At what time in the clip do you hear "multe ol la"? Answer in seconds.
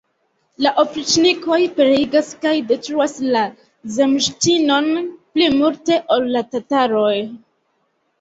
5.59-6.43